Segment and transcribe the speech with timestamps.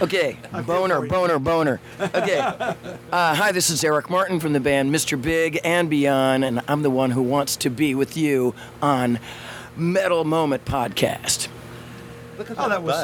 [0.00, 0.36] Okay,
[0.66, 1.80] boner, boner, boner.
[2.00, 2.74] Okay.
[3.12, 5.20] Uh, hi, this is Eric Martin from the band Mr.
[5.20, 9.20] Big and Beyond, and I'm the one who wants to be with you on
[9.76, 11.46] Metal Moment Podcast.
[12.36, 13.00] Look at Oh, that was.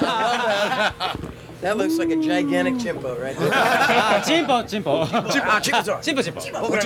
[0.00, 1.16] That
[1.64, 3.50] That looks like a gigantic chimpo right there.
[3.54, 5.06] Ah, chimpo, chimpo.
[5.06, 6.02] Chimpo, ah, chimpo, sorry.
[6.02, 6.70] Chimpo, chimpo.
[6.70, 6.78] We're.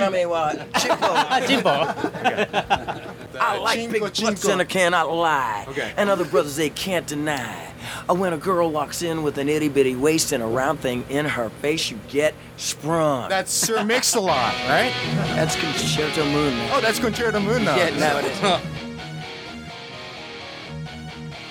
[0.79, 1.09] Chimpo.
[1.49, 3.37] chimpo.
[3.41, 5.65] I like chinko, big butts and I cannot lie.
[5.67, 5.91] Okay.
[5.97, 7.73] And other brothers, they can't deny.
[8.09, 11.03] Uh, when a girl walks in with an itty bitty waist and a round thing
[11.09, 13.27] in her face, you get sprung.
[13.27, 14.93] That's Sir Mix-a-Lot, right?
[15.35, 16.53] That's Concerto Moon.
[16.71, 17.75] Oh, that's Concerto Moon now.
[17.75, 18.39] Yeah, now it is.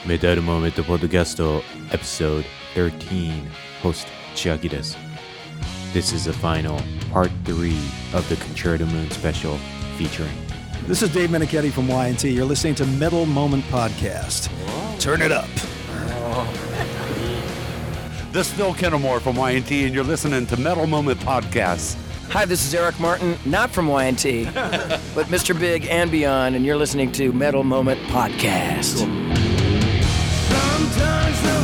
[0.06, 2.48] メタルモーメットポッドキャストエピソード
[2.78, 3.44] 13,
[3.82, 4.96] host Chiagitas.
[5.92, 7.80] This is the final, part three
[8.12, 9.58] of the Concerto Moon special
[9.96, 10.30] featuring.
[10.86, 12.30] This is Dave Meniketti from Y&T.
[12.30, 14.48] You're listening to Metal Moment Podcast.
[15.00, 15.48] Turn it up.
[18.30, 21.96] This is Phil Kennemore from Y&T, and you're listening to Metal Moment Podcast.
[22.28, 25.58] Hi, this is Eric Martin, not from Y&T, but Mr.
[25.58, 28.98] Big and beyond, and you're listening to Metal Moment Podcast.
[30.48, 31.57] Sometimes the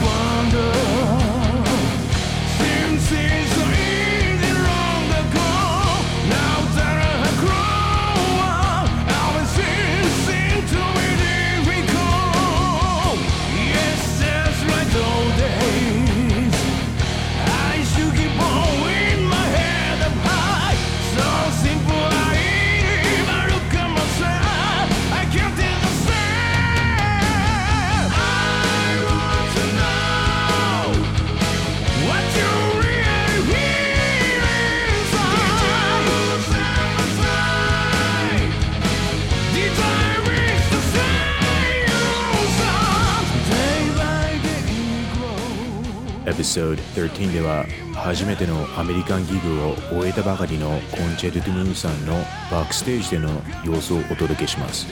[47.25, 52.13] Episode 13では初めてのアメリカンギグを終えたばかりのコンチェルトゥ・ムーンさんの
[52.51, 53.31] バックステージでの
[53.65, 54.87] 様子をお届けします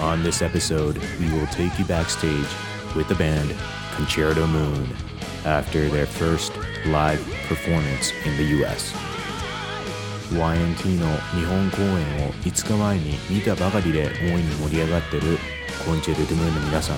[0.00, 2.46] On this episode, we will take you backstage
[2.94, 3.54] with the band
[3.96, 4.86] Concerto Moon
[5.44, 6.52] after their first
[6.86, 8.94] live performance in the US
[10.30, 15.38] YNT の日本公演を5日前に見たばかりで大いに盛り上がってる
[15.84, 16.96] コンチェルトゥ・ムーンの皆さん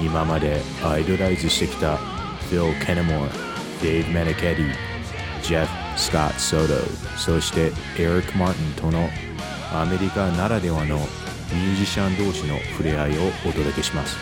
[0.00, 2.11] 今までアイドライズしてきた
[2.52, 3.32] Phil Kennemore,
[3.80, 4.76] Dave Meniketti,
[5.42, 6.84] Jeff Scott Soto、
[7.16, 9.08] そしてエリック・マーティンとの
[9.72, 14.18] アメリカならではのミュージシャン同士の触れ合いをお届けします。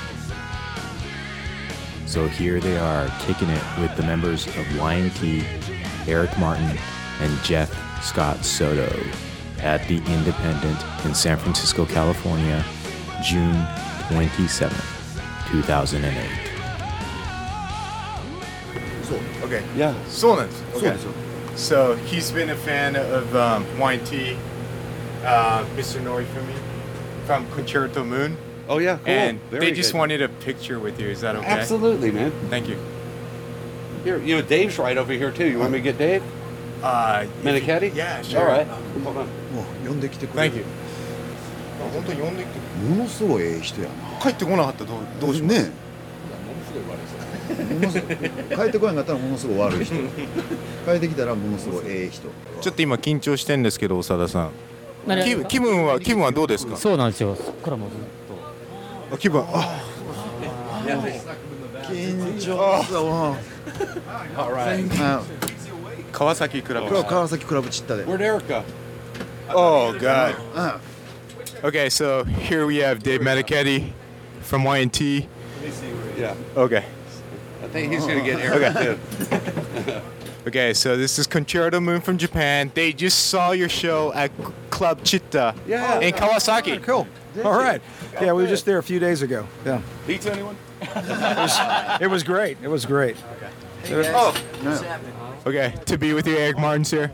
[2.07, 5.43] So here they are kicking it with the members of Lion Key,
[6.07, 6.79] Eric Martin,
[7.21, 7.69] and Jeff
[8.01, 8.87] Scott Soto
[9.61, 12.65] at the Independent in San Francisco, California,
[13.25, 13.67] June
[14.09, 14.71] 27,
[15.51, 16.50] 2008.
[19.51, 19.63] Okay.
[19.77, 19.95] Yeah.
[20.09, 20.65] そうなんです。
[20.77, 20.97] Okay.
[21.57, 24.37] So he's been a fan of um, Y&T,
[25.25, 26.01] uh, Mr.
[26.01, 26.55] Norifumi
[27.27, 28.37] from Concerto Moon.
[28.69, 29.13] Oh yeah, cool.
[29.13, 29.99] And Very they just good.
[29.99, 31.09] wanted a picture with you.
[31.09, 31.47] Is that okay?
[31.47, 32.31] Absolutely, man.
[32.49, 32.79] Thank you.
[34.05, 35.47] Here, you know, Dave's right over here too.
[35.49, 36.23] You want me to get Dave?
[36.83, 37.95] Uh, Meniketti?
[37.95, 38.41] Yeah, sure.
[38.41, 38.67] All right.
[38.67, 39.29] Hold on.
[40.01, 40.65] Thank you.
[41.83, 42.61] Oh, 本当に呼んできて。
[42.89, 44.21] ものすごいええ人やな。
[44.21, 45.73] 帰ってこなかったらどうどうしますね。
[47.81, 48.17] のすごい。
[48.17, 49.95] 帰ってこなかったらものすごい悪い人。
[50.87, 52.29] 帰ってきたらものすごいええ人。
[52.61, 54.51] ちょっと今緊張してんですけど長田さん。
[55.07, 56.77] 何気分気分は気分はどうですか？
[56.77, 57.35] そうなんですよ。
[57.37, 57.99] そっからもうずっ
[59.13, 59.81] あ気分あ。
[61.89, 62.85] 緊張.
[64.37, 64.55] あ
[66.13, 67.05] 川崎クラブ。
[67.05, 68.05] 川崎クラブチッタで。
[68.05, 68.63] Where'd Eric go?
[69.53, 70.35] Oh god.
[70.55, 70.79] あ
[71.63, 73.93] Okay so here we have Dave Meniketti
[74.43, 75.27] from YNT
[76.19, 76.35] Yeah.
[76.57, 76.85] Okay
[77.63, 78.59] I think he's going to get oh.
[78.59, 80.01] Eric, too.
[80.47, 82.73] Okay, so this is Concerto Moon from Japan.
[82.75, 84.33] They just saw your show at
[84.71, 86.01] Club Chitta Yeah.
[86.01, 86.83] in Kawasaki.
[86.83, 87.07] Cool.
[87.45, 87.83] All right.
[88.15, 89.47] Yeah, we were just there a few days ago.
[89.67, 89.83] Yeah.
[90.07, 90.57] Pizza, anyone?
[92.01, 92.57] It was great.
[92.63, 93.17] It was great.
[93.37, 94.13] Okay.
[94.15, 94.35] Oh,
[95.47, 95.75] okay.
[95.87, 97.13] To be with you, Eric Martin's here.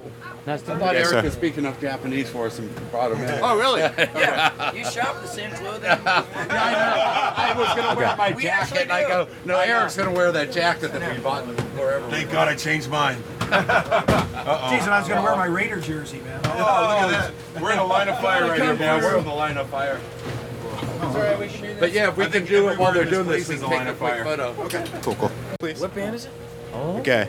[0.49, 1.23] I thought Yes, Eric sir.
[1.23, 3.41] could speak enough Japanese for us and brought him in.
[3.43, 3.81] Oh, really?
[4.17, 5.91] Yeah, you shop the same clothing.
[6.07, 9.09] I was going to wear my We jacket, actually and I do.
[9.09, 12.09] go, no, Eric's going to wear that jacket that we bought wherever.
[12.11, 13.17] Thank God I changed mine.
[13.41, 16.41] Jeez, and I was going to wear my Raider jersey, man.
[16.45, 17.63] Oh, look at oh, that.
[17.63, 19.03] We're in the line of fire right here, man.
[19.03, 20.01] We're in the line of fire.
[21.81, 23.61] But yeah, if we I can think do it while they're everyone doing this this,
[23.63, 24.69] we place can is take a a line quick of fire.
[24.69, 25.01] photo.
[25.03, 25.31] Cool, cool.
[25.59, 25.81] Please.
[25.81, 26.31] What band is it?
[26.77, 26.99] Oh.
[26.99, 27.29] Okay.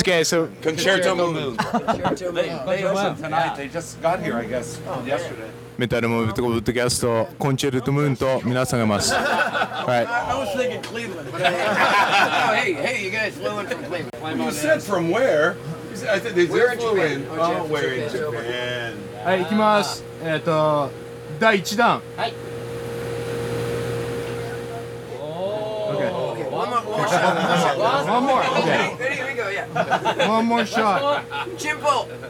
[0.00, 1.56] Okay, so Concerto Moon.
[2.34, 3.56] they, they opened tonight.
[3.56, 5.50] They just got here, I guess, yesterday.
[5.78, 9.14] メタルムーブとブッドキャスト、コンチェルトムーンと皆さんがいます。
[9.14, 9.20] は
[9.88, 10.04] い。
[19.24, 20.04] はい、行きます。
[20.22, 20.90] えっ、ー、と、
[21.40, 22.02] 第1弾。
[22.16, 22.51] はい。
[27.02, 28.08] More, one more shot.
[28.08, 28.42] One more.
[28.42, 28.60] Okay.
[28.62, 28.96] Okay.
[28.98, 30.28] Ready, here we go, yeah.
[30.28, 31.24] One more shot.
[31.58, 32.08] Jimbo.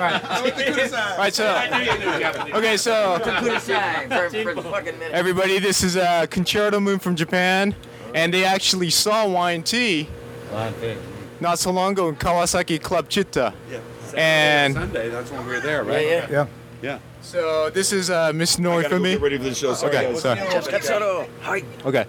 [0.00, 1.44] Right, so.
[2.54, 3.18] Okay, so.
[3.20, 5.12] For, for the fucking minute.
[5.12, 7.74] Everybody, this is uh, Concerto Moon from Japan,
[8.14, 10.08] and they actually saw Y&T
[11.40, 13.52] not so long ago in Kawasaki Club Chitta.
[13.70, 13.80] Yeah.
[14.16, 16.04] And Sunday, that's when we were there, right?
[16.04, 16.26] yeah.
[16.30, 16.30] Yeah.
[16.30, 16.46] Yeah.
[16.82, 16.98] Yeah.
[17.22, 18.60] So this is uh, Mr.
[18.60, 19.12] Norifumi.
[19.12, 19.74] Get ready for the show.
[19.74, 19.96] Sorry.
[19.96, 20.82] Okay, sorry.
[20.82, 21.28] sorry.
[21.42, 21.62] Hi.
[21.84, 22.06] Okay.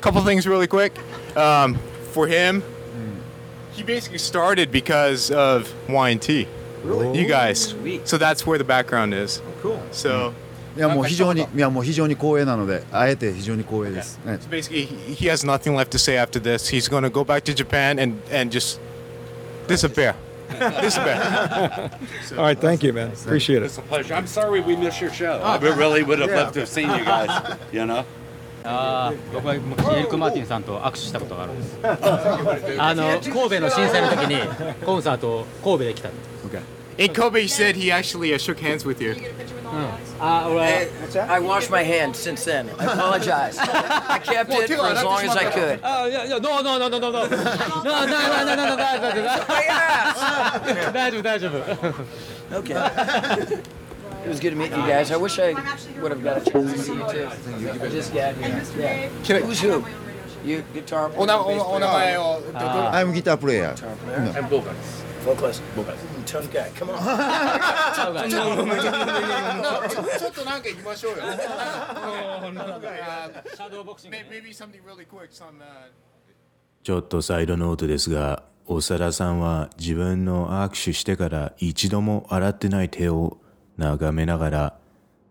[0.00, 0.98] Couple things really quick.
[1.36, 1.78] Um,
[2.12, 2.62] for him,
[3.72, 6.48] he basically started because of Y&T.
[6.84, 7.18] Really?
[7.18, 7.74] You guys.
[8.04, 9.40] So that's where the background is.
[9.40, 9.82] Oh, cool.
[9.92, 10.34] So.
[10.74, 14.18] いやもう非常にいやもう非常に光栄なのであえて非常に光栄です。
[14.24, 14.38] Yeah.
[14.38, 16.72] So basically, he has nothing left to say after this.
[16.72, 18.80] He's going to go back to Japan and and just
[19.68, 20.14] disappear.
[20.81, 21.89] disappear.
[22.37, 23.11] All right, thank you, man.
[23.11, 23.65] Appreciate it.
[23.65, 24.13] It's a pleasure.
[24.13, 25.39] I'm sorry we missed your show.
[25.43, 27.57] I really would have loved to have seen you guys.
[27.71, 28.05] You know?
[28.69, 31.79] ああ、僕は昔エリック・マーティンさんと握手したことがあるんです。
[32.77, 34.41] あの神戸の震災の時に
[34.85, 36.09] コンサートを神戸で来た。
[36.97, 39.15] In Kobe, he said he actually uh, shook hands with you.
[39.72, 41.30] Uh, well, I, What's that?
[41.30, 42.68] I washed my hands since then.
[42.78, 43.56] I apologize.
[43.58, 45.80] I kept it for as long as I could.
[45.82, 47.26] Uh, yeah, yeah, no, no, no, no, no, no.
[47.26, 47.38] No, no,
[47.82, 49.24] no, no, no, no, no, no, no.
[49.24, 50.92] no, ass!
[50.92, 51.58] 大丈夫、大丈夫。
[52.52, 52.74] Okay.
[54.24, 55.10] It was good to meet you guys.
[55.10, 55.54] I wish I
[56.00, 57.28] would have got a chance to see you too.
[57.82, 58.62] I just got here.
[58.78, 59.38] Yeah.
[59.40, 59.84] Who's who?
[60.44, 61.26] You guitar player?
[61.26, 62.42] no, bass no, player, 名前を。
[62.92, 63.74] I'm guitar player.
[63.74, 65.02] guitar player, and vocals.
[65.24, 65.62] vocalist.
[66.26, 66.70] Tough guy.
[66.76, 66.98] Come on.
[68.02, 71.22] ちょっとなんか行きましょうよ。
[74.10, 75.30] Maybe something really quick.
[75.30, 75.62] Some.
[76.82, 83.38] ちょっとサイドノートですが、長田さんは自分の握手してから一度も洗ってない手を
[83.76, 84.78] 眺めながら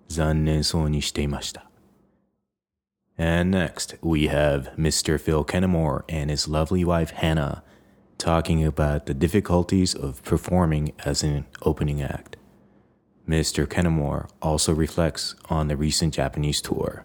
[0.07, 1.65] 残念そうにしていました。
[3.17, 5.19] And next, we have Mr.
[5.19, 7.61] Phil Kennemore and his lovely wife Hannah
[8.17, 12.37] talking about the difficulties of performing as an opening act.
[13.31, 13.65] Mr.
[13.65, 17.03] Kenmore also reflects on the recent Japanese tour.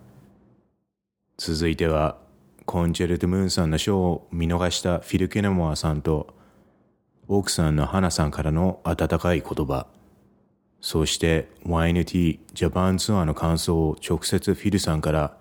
[1.39, 2.19] 続いては、
[2.65, 6.35] コンチェルト・ムーンさんのショーを見逃したフィル・ケネモアさんと、
[7.29, 9.87] 奥さんの花さんからの温かい言葉、
[10.81, 15.37] そして YNT ジャパンツアーの感想を直接フィルさんから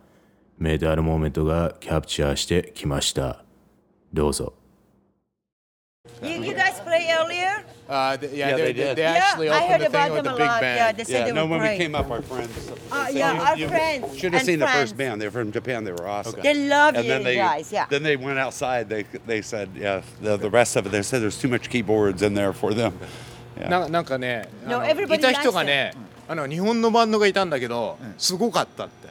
[0.57, 3.43] メダルモーメントがキャプチャーしてきました。
[4.13, 4.53] どうぞ。
[6.21, 7.74] You guys play earlier?
[7.88, 8.96] Uh, th- yeah, Yeah, they, they they, did.
[8.96, 10.60] they Yeah, actually I opened heard the thing about with them a a big lot.
[10.60, 10.76] band.
[10.78, 11.78] Yeah, they said Yeah, they no, were when we great.
[11.78, 12.70] came up, our friends.
[12.90, 14.80] Uh, they yeah, said our you- friends Should have and seen the friends.
[14.90, 15.20] first band.
[15.20, 15.84] They were from Japan.
[15.84, 16.40] They were awesome.
[16.40, 17.86] They love and you then they, guys, yeah.
[17.90, 18.88] Then they went outside.
[18.88, 20.90] They they said, yeah, the, the rest of it.
[20.92, 22.92] They said there's too much keyboards in there for them.
[23.58, 23.68] Yeah.
[23.68, 25.92] ななんかね、 No, あの everybody いた人がね、
[26.28, 29.03] あの日本のバンドがいたんだけど、すごかったって。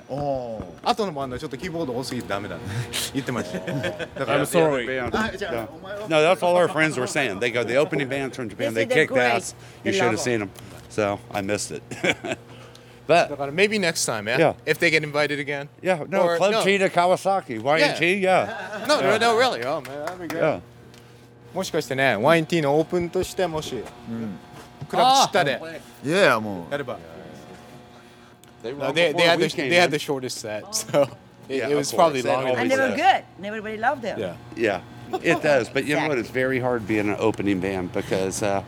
[0.83, 2.63] 後のバンドはちょっとキーボード多すぎてダメだね
[3.15, 6.23] I'm sorry ah, oh no.
[6.23, 9.17] that's all our friends were saying they go the opening band from Japan they kicked
[9.17, 10.51] ass you should have seen them
[10.89, 11.83] so I missed it
[13.07, 14.39] But maybe next time, yeah?
[14.39, 14.55] yeah?
[14.65, 15.69] If they get invited again.
[15.83, 16.65] Yeah, no, or, Club no.
[16.65, 18.81] to Kawasaki, Y&T, yeah.
[18.81, 18.87] yeah.
[18.89, 19.19] No, yeah.
[19.19, 19.63] no, really.
[19.63, 20.41] Oh, man, that'd be great.
[20.41, 20.61] Yeah.
[21.55, 23.79] もしかしてね、Y&T のオープンとしてもし、う
[24.13, 24.39] ん、
[24.89, 25.61] クラブチッタで、
[26.05, 26.95] いやいやもう、やれば。
[26.95, 27.14] Yeah.
[28.65, 31.03] They, No, they, they, had the, came they had the shortest set, so
[31.49, 31.99] it, Yeah, it was course.
[31.99, 32.59] probably They longer.
[32.59, 32.97] And they were do.
[32.97, 33.25] good.
[33.37, 34.19] And everybody loved them.
[34.19, 34.37] Yeah.
[34.57, 34.81] Yeah,
[35.23, 35.69] it does.
[35.69, 36.17] But you know what?
[36.19, 38.65] It's very hard being an opening band because, uh,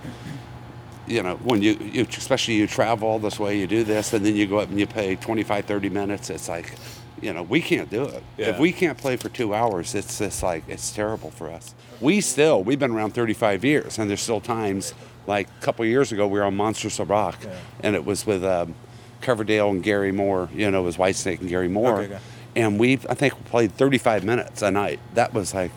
[1.07, 4.25] you know, when you, you, especially you travel all this way, you do this, and
[4.27, 6.29] then you go up and you play 25, 30 minutes.
[6.29, 6.75] It's like,
[7.23, 8.23] you know, we can't do it.
[8.37, 11.75] If we can't play for two hours, it's just like, it's terrible for us.
[12.03, 14.93] We still, we've been around 35 years, and there's still times,
[15.27, 17.39] like a couple of years ago, we were on Monsters of Rock,
[17.83, 18.75] and it was with um,
[19.22, 22.02] Coverdale and Gary Moore, you know, it was Whitesnake and Gary Moore.
[22.02, 22.20] Okay, okay.
[22.56, 25.00] And we, I think, we played 35 minutes a night.
[25.14, 25.72] That was like,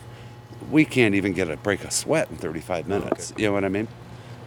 [0.71, 3.33] we can't even get a break a sweat in 35 minutes.
[3.37, 3.87] You know what I mean?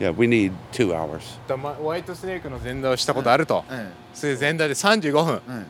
[0.00, 1.38] Yeah, we need two hours.
[1.48, 5.66] だまホワイトスネークの前座をしたことあると、えそれで前座で35分、え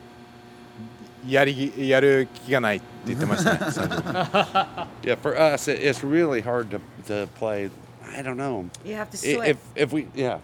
[1.32, 7.70] やりやる気がないって言ってましたね35分 Yeah, for us, it, it's really hard to, to play.
[8.14, 8.68] I don't know.
[8.84, 9.48] You have to I- sweat.
[9.48, 10.40] If, if we, yeah.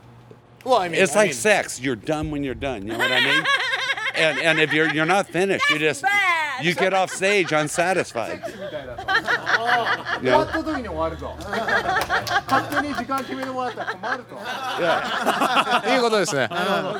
[0.64, 1.80] well I mean It's I like mean, sex.
[1.80, 2.82] You're done when you're done.
[2.86, 3.44] You know what I mean?
[4.16, 6.64] and, and if you're, you're not finished, you just, bad.
[6.64, 8.40] you get off stage unsatisfied.
[10.20, 11.34] 終わった 時に終わるぞ
[12.48, 14.36] 勝手に時間決めてもらったら困ると
[14.80, 15.94] Yeah.
[15.96, 16.48] いうことですね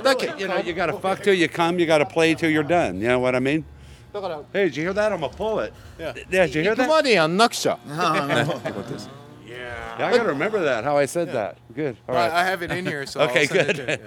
[0.05, 2.99] Look, you know, you gotta fuck till you come, you gotta play till you're done.
[3.01, 3.65] You know what I mean?
[4.13, 5.13] だから Hey, did you hear that?
[5.13, 5.73] I'm gonna pull it.
[5.99, 6.15] Yeah.
[6.31, 6.89] Yeah, did you hear 行く that?
[6.89, 9.09] までやんなくちゃねってことです
[9.99, 11.59] Yeah, I gotta remember that, how I said that.
[11.75, 11.97] Good.
[12.09, 12.31] All right.
[12.31, 13.87] I have it in here so I'll Okay, send it good.
[13.87, 13.99] to you.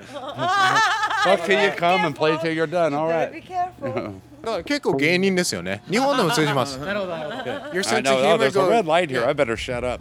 [1.23, 2.93] Fuck till you come and play till you're done.
[2.93, 3.33] All Better right.
[3.33, 4.21] be careful.
[4.43, 8.13] だから結構芸人ですよね日本でも通じますなるほどなるほど Your I sense know.
[8.13, 9.21] of Oh, humor there's a goes- red light here.
[9.21, 9.29] Yeah.
[9.29, 9.99] I better shut up.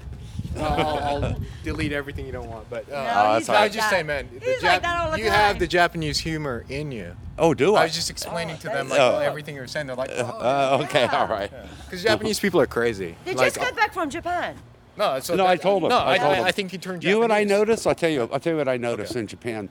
[0.58, 2.68] I'll, I'll delete everything you don't want.
[2.70, 2.98] But uh, No,
[3.32, 3.60] Oh, he's that's all right.
[3.60, 3.96] I like just that.
[3.96, 5.32] say, man, the He's like that all the you time.
[5.34, 7.16] have the Japanese humor in you.
[7.38, 7.84] Oh, do I I?
[7.84, 9.18] was just explaining to them like Oh.
[9.18, 9.86] everything you're saying.
[9.88, 11.50] They're like, Uh, okay, all right.
[11.86, 13.16] because Japanese people are crazy.
[13.24, 14.54] They like, just got back from Japan.
[14.97, 15.89] no, so No, I told him.
[15.89, 16.45] No, I I, told I, him.
[16.45, 17.03] I think he turned.
[17.03, 17.87] You know what I noticed?
[17.87, 18.29] I'll tell you.
[18.31, 19.69] I'll tell you what I noticed in Japan.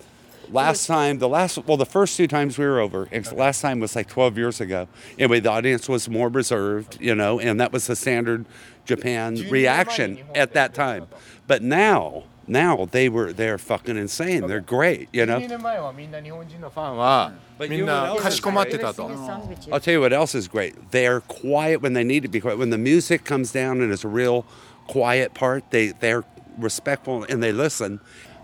[0.50, 3.78] Last time, the last, well, the first two times we were over, ex- last time
[3.78, 4.88] was like 12 years ago.
[5.16, 8.46] Anyway, the audience was more reserved, you know, and that was the standard
[8.84, 11.06] Japan reaction at that time.
[11.46, 14.47] But now, now they were, they're fucking insane.
[14.47, 15.37] They're great, you know.
[15.39, 19.73] 12年前はみんな日本人のファンは But み you ん know な what かしこまってた Sing と a。song with you.
[19.73, 20.75] I'll tell you what else is great.
[20.91, 22.57] They're quiet when they need to be quiet.
[22.57, 24.43] When the music comes down and it's a real
[24.87, 26.23] quiet part, they they're
[26.59, 27.99] respectful and they listen.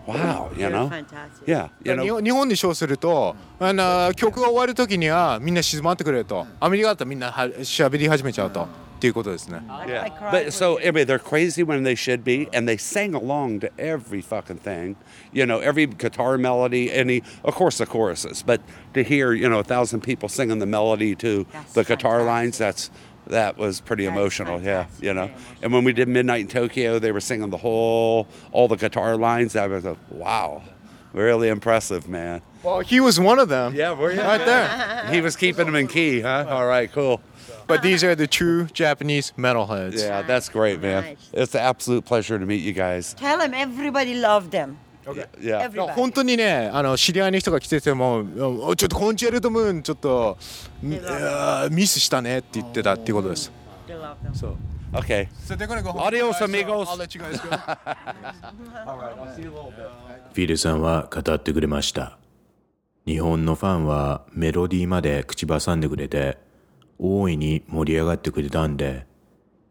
[0.08, 0.90] Wow, you They're know.
[0.90, 1.48] fantastic.
[1.48, 2.14] Yeah, you 日 know.
[2.16, 8.68] 本日本でショーするとあの曲が終わる時にはみんな静まってくれるとアメリカだったらみんなは喋り始めちゃうと
[8.98, 9.62] っていうことですね。
[9.68, 10.86] I, I Yeah, cried but with so you.
[10.86, 14.96] anyway, they're crazy when they should be, and they sang along to every fucking thing.
[15.34, 18.44] You know, every guitar melody, any, of course, the choruses.
[18.44, 18.62] But
[18.94, 22.28] to hear, you know, a thousand people singing the melody to That's the guitar fantastic.
[22.28, 22.92] lines, that's
[23.28, 24.62] that was pretty That's emotional.
[24.62, 25.26] Yeah, fantastic, you know.
[25.28, 25.60] very emotional.
[25.64, 29.18] And when we did Midnight in Tokyo, they were singing the whole, all the guitar
[29.18, 29.54] lines.
[29.54, 30.62] That was a wow,
[31.14, 32.42] really impressive, man.
[32.67, 33.77] Well, he was one of them.
[33.77, 34.21] Yeah, were you?
[34.21, 35.07] Right there.
[35.13, 36.47] He was keeping them in key, huh?
[36.51, 37.21] All right, cool.
[37.69, 40.01] But these are the true Japanese metalheads.
[40.01, 41.05] Yeah, that's great, man.
[41.05, 41.31] Nice.
[41.33, 43.15] It's an absolute pleasure to meet you guys.
[43.15, 44.79] Tell them everybody loved them.
[45.41, 45.71] Yeah.
[45.95, 48.25] 本当にね、あの知り合いの人が来てても、
[48.67, 50.37] おちょっとコンチェルトムーン、ちょっと
[50.83, 53.53] ミスしたねって言ってたっていうことです。
[53.87, 54.35] They love them.
[54.35, 54.57] そう。
[54.93, 55.29] Okay.
[55.47, 56.03] So they're gonna go home.
[56.03, 56.89] Adios, amigos.
[56.89, 57.49] I'll let you guys go.
[60.33, 62.19] フィルさんは語ってくれました。
[63.07, 66.39] 日本のファンはメロディーまで口挟んでくれて、
[66.99, 69.07] 大いに盛り上がってくれたんで、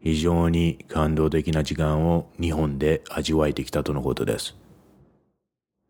[0.00, 4.56] 非常に感動的な時間を日本で味わえてきたとのことです。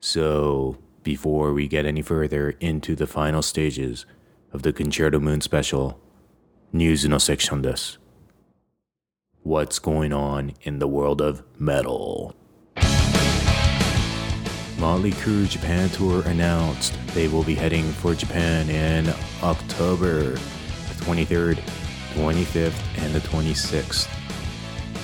[0.03, 4.09] So, before we get any further into the final stages
[4.53, 5.95] of the Concerto Moon Special,
[6.73, 8.01] ニュースのセクションです。
[9.47, 12.35] What's going on in the world of metal?
[14.86, 21.60] Motley Crue Japan Tour announced they will be heading for Japan in October the 23rd,
[22.16, 24.10] 25th, and the 26th.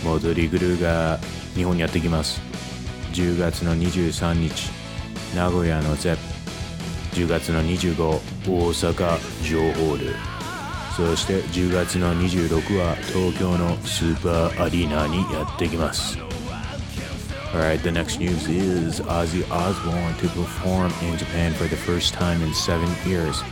[0.03, 1.19] モドリグルーが
[1.55, 2.41] 日本にやってきます。
[3.13, 4.71] 10月の23日、
[5.35, 8.19] 名古屋の ZEP。10月の25、大
[8.73, 10.37] 阪ジョーホール。
[10.95, 16.20] そして10月の26は東京のスーパーアリーナにやってきます。
[17.54, 22.40] Alright, the next news is Ozzy Osbourne to perform in Japan for the first time
[22.40, 23.42] in seven years.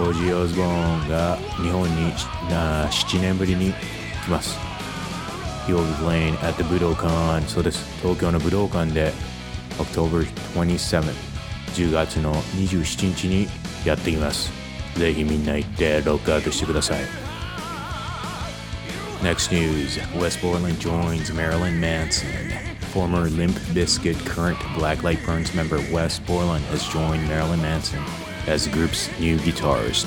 [0.00, 2.12] オージー・オズボーンが日本に
[2.50, 3.72] あ7年ぶりに
[4.24, 4.58] 来ます。
[5.68, 7.84] He will be playing at the 武道館、そうです。
[8.00, 9.12] 東京の武道館で
[9.78, 11.14] October 27th、
[11.74, 13.46] 10月の27日に
[13.84, 14.50] やってきます。
[14.96, 17.02] ぜひみんな行ってロックアウトしてください。
[19.22, 26.18] Next news Wes Borland joins Marilyn Manson former Limp Bizkit current Black Light Burns member Wes
[26.20, 28.02] Borland has joined Marilyn Manson
[28.46, 30.06] as the group's new guitarist.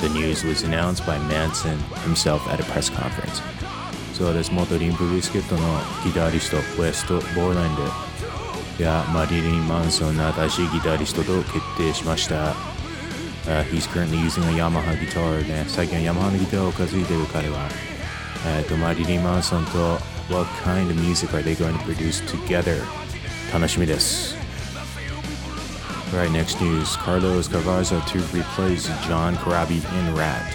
[0.00, 3.42] The news was announced by Manson himself at a press conference.
[4.14, 5.62] So です元リンプビスケットの
[6.04, 12.54] ギタリストウエスト・ボーランドやマリリン・マンソンの新しいギタリストと決定しました。
[13.44, 15.64] Uh, he's currently using a Yamaha guitar ね。
[15.66, 17.68] 最近はヤマハのギターを担いでる彼は、
[18.46, 19.98] えっ、ー、と、マリリン・マンソンと
[20.32, 22.82] what kind of music are they going to produce together?
[23.52, 24.34] 楽しみです。
[26.12, 26.96] Alright, next news.
[26.96, 30.54] Carlos Cavazo to replace John Corabi in Ratt.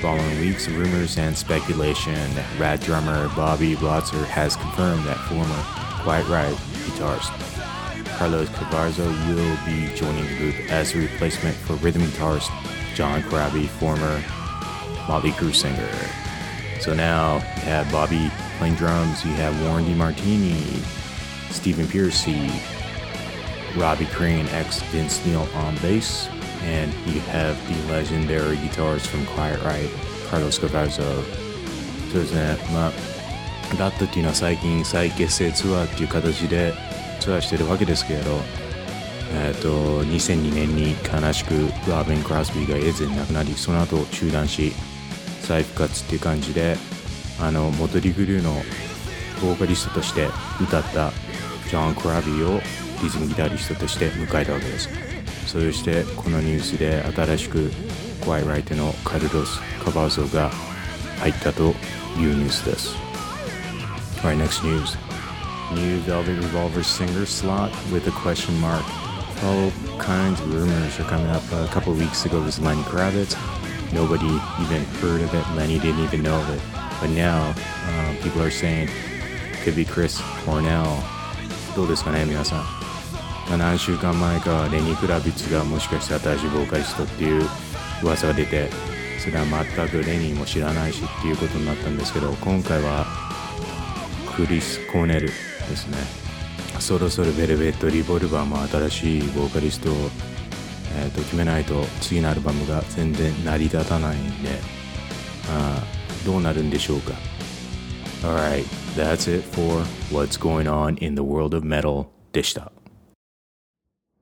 [0.00, 2.18] Following weeks of rumors and speculation,
[2.58, 5.62] Ratt drummer Bobby Blotzer has confirmed that former
[6.02, 6.56] Quiet Riot
[6.86, 7.30] guitarist
[8.16, 12.50] Carlos Cavazo will be joining the group as a replacement for rhythm guitarist
[12.94, 14.22] John Corabi, former
[15.08, 15.88] Motley Crue singer.
[16.80, 20.54] So now you have Bobby playing drums, you have Warren DeMartini,
[21.50, 22.50] Stephen Pearcy,
[23.76, 26.28] Robbie Crane, ex Vince Neil on bass,
[26.62, 29.90] and you have the legendary guitars from Quiet Riot,
[30.28, 31.24] Carlos Cavazo.
[32.12, 32.92] そうですね、まあ、
[33.76, 36.72] ラットっていうのは最近再結成ツアーっていう形で
[37.18, 38.38] ツアーしてるわけですけれど、
[39.32, 41.54] えーと、と2002年に悲しく
[41.90, 44.72] ラーベン・クラスビーがエーゼン亡くなりその後中断し
[45.44, 46.76] 再復活っていう感じで
[47.40, 48.52] あのモトリグルーの
[49.42, 50.28] ボーカリストとして
[50.60, 51.10] 歌った
[51.68, 52.60] ジョン・クラビーを
[53.02, 54.88] リズムギタリストとして迎えたわけです
[55.46, 57.70] そしてこのニュースで新しく
[58.22, 60.50] クワイライトのカルロス・カバーゾが
[61.20, 61.72] 入ったという
[62.34, 63.04] ニュースです
[64.24, 64.96] Alright, next news.
[65.74, 68.82] New Velvet Revolver singer slot with a question mark.
[69.44, 71.42] All kinds of rumors are coming up.
[71.52, 73.36] A couple of weeks ago was Lenny Kravitz.
[73.94, 74.26] Nobody
[74.60, 75.46] even heard of it.
[75.56, 76.60] Lenny didn't even know of it.
[77.00, 78.88] But now uh, people are saying
[79.62, 80.98] could be Chris Cornell.
[81.76, 82.58] どうですかね皆さん。
[83.48, 87.46] まあ何週間前かレニー・クラビッツがもしかして新しいボーカリストっていう
[88.02, 88.68] 噂が出て
[89.18, 93.06] それは全くレニーも知らないしっていうことになったんですけど今回は
[94.36, 95.32] クリス・コーネルで
[95.76, 95.98] すね
[96.80, 99.94] そろそろベルベット・リボルバーも新しいボーカリストを、
[100.96, 104.50] えー、と決めないと次のアルバムが全然成り立たないんで
[105.48, 105.82] あ
[106.24, 107.12] どうなるんでしょうか
[108.22, 108.64] Alright,
[108.96, 112.72] that's it for what's going on in the world of metal でした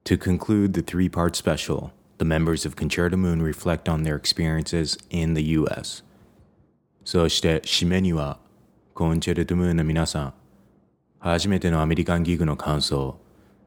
[0.04, 4.98] To conclude the three part special, the members of Concerto Moon reflect on their experiences
[5.10, 6.02] in the US.
[7.04, 8.38] そして締めには、
[8.94, 10.34] コンチェルトムーンの皆さん、
[11.20, 13.16] 初めてのアメリカンギグの感想、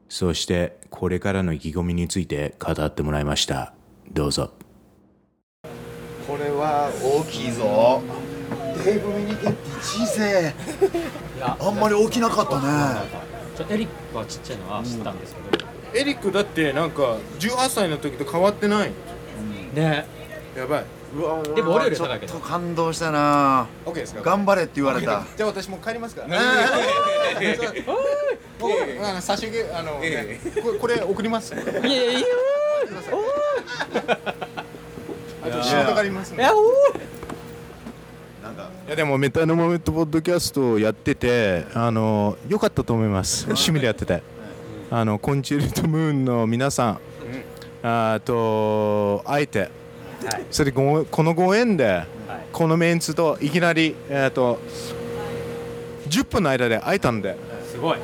[0.08, 3.74] そしてこれからの意気込みについて語ってもらいました。
[4.12, 4.52] どうぞ。
[6.26, 8.02] これは大きいぞ。
[8.84, 10.54] デイブ・ミニケッティ小せえ。
[11.40, 12.66] あんまり大きなかったね。
[13.56, 15.66] ちょエリックはちっちゃいのは知ったんですけど、
[15.98, 18.92] エリックだってなんか18歳の時と変わってない？
[19.74, 20.06] ね。
[20.56, 20.84] やばい。
[21.54, 22.32] でも俺より高いけど。
[22.32, 23.66] ちょっと感動したな。
[23.86, 24.20] OK ですか？
[24.22, 25.24] 頑張れって言われた。
[25.36, 26.28] じゃあ私もう帰りますから
[28.60, 28.70] もう
[29.04, 31.54] あの差し上げあの、ねこれこれ送ります。
[31.54, 32.26] いやいやいや
[35.42, 36.72] あと仕事がありますねいやお
[38.42, 38.70] なんか。
[38.86, 43.44] いやでもメタルモメントポッドキャストをやっててあの良かったと思います。
[43.44, 44.22] 趣味でやってて。
[44.88, 47.00] あのコンチェルトムーンの皆さん、
[47.82, 49.68] あと会えて、
[50.48, 52.04] それでごこのご縁で、
[52.52, 54.60] このメンツといきなりえっ、と
[56.08, 57.36] 10分の間で会えたんで。
[57.68, 57.98] すごい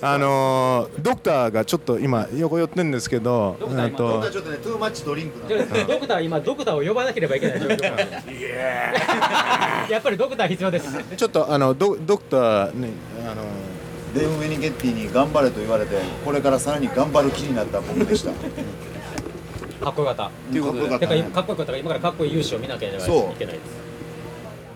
[0.00, 5.64] あのドクターがちょっと今横寄ってるんですけどドクター今えっとちょっとねトゥーマッチドリンクなんで。
[5.64, 7.82] でドクター今ドクターを呼ばなければいけない状況
[9.90, 10.86] やっぱりドクター必要です。
[11.16, 12.90] ちょっとあのドドクターね
[13.24, 13.42] あの
[14.14, 18.30] デーブ・ミニケッティに頑張れと言われてこれからさらに頑張る気になった僕でした。
[19.84, 20.30] かっこよかった。
[20.50, 23.08] ということでだかっこよかったから今からかっこいい勇姿を見なければい
[23.38, 23.88] けないです。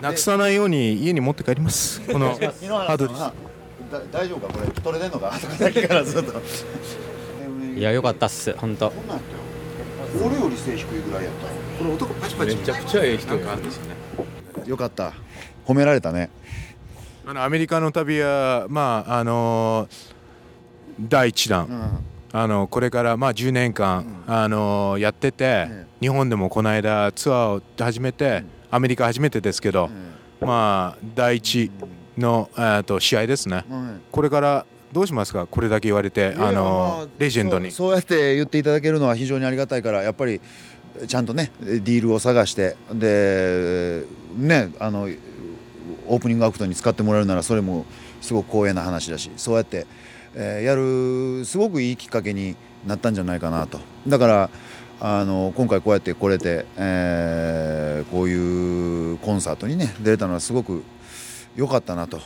[0.01, 2.01] なくさないように家に持って帰ります。
[2.03, 3.52] この ハードです
[4.13, 4.53] 大丈夫か？
[4.53, 5.33] これ取れてんのか？
[5.33, 6.33] さっきからずっと。
[7.77, 8.55] いやよかったっす。
[8.57, 8.93] 本当。
[10.25, 12.57] 俺より背低いぐらいやったこれ男パチパチ。
[12.57, 13.95] めちゃくちゃええ人があるんですよね。
[14.67, 15.13] よかった。
[15.67, 16.31] 褒められたね。
[17.27, 19.89] あのアメリカの旅はまああの
[21.01, 22.03] 第一弾、
[22.33, 25.69] あのこれからまあ10年間、あのやってて、
[26.01, 29.89] 日本でもこの間ツアーを始めて、アメリカ初めてですけど、
[30.41, 31.71] まあ第一
[32.19, 33.65] の、えーと試合ですね、
[34.11, 35.47] これからどうしますか？
[35.47, 37.71] これだけ言われてあのレジェンドに。
[37.71, 40.41] そうそうやって言っていただけるのは非常にありがたいからやっぱり
[41.07, 44.05] ちゃんとねディールを探してで
[44.37, 45.09] ねあの
[46.07, 47.87] オープニングアクトに使ってもらえるならそれも
[48.21, 49.87] すごく光栄な話だしそうやって、
[50.35, 53.81] えーやるすごくいいきっかけになったんじゃないかなと。
[54.07, 54.51] だから
[55.01, 60.83] あの今回こうやって来れて、えーこういうコンサートにね出れたのはすごく
[61.57, 62.21] 良かったなと。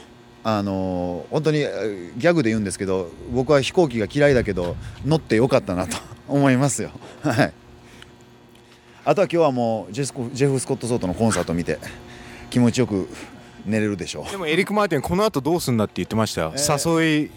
[0.48, 5.96] あの本当にギャグで言うんですけど僕は飛行機が嫌いだけど乗ってよかったなと
[6.28, 6.90] 思いますよ。
[7.22, 7.52] はい、
[9.04, 11.80] あとは今日はもうジェスコジェフ・スコット・ソートのコンサート見て
[12.48, 13.08] 気持ちよく
[13.66, 14.24] 寝れるでしょ。
[14.30, 17.30] でもエリック・マーティンこの後どうすんだって言ってましたよ、誘い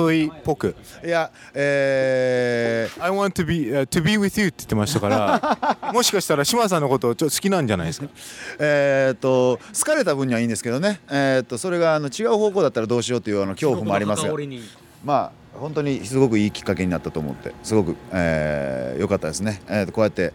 [0.00, 0.76] 誘いっぽく。
[1.02, 1.06] う。
[1.06, 3.02] いや、えー。
[3.04, 8.08] I want to be,、uh, to be with you って言ってましたから もしかしたら島さんのことちょっと好きなんじゃないですか？
[8.58, 14.34] えー、と好かれた分にはいいんですけどね、えー、とそれがあの違う方向だったらどうしようというあの恐怖もありますが
[15.04, 20.32] まあ本当にすごくいいきっかけになったと思ってすごく良、えー良かったですね、えーとこうやって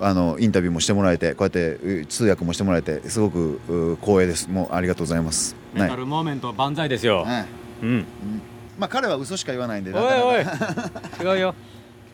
[0.00, 4.48] あのインタビューもしてもらえてこうやってう通訳もしてもらえてすごくう光栄です。
[4.48, 7.46] もうありがとうございます、はいメタルモーメント万歳ですよ、はい。
[7.82, 8.06] うん。
[8.78, 10.44] まあ彼は嘘しか言わないんでおいおい。
[11.22, 11.54] 違うよ。